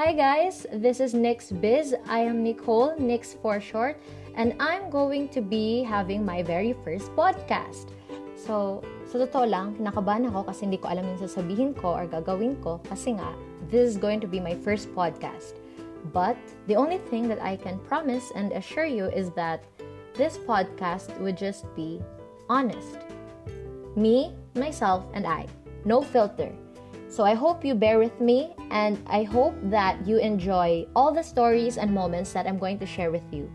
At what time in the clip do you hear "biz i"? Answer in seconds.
1.52-2.20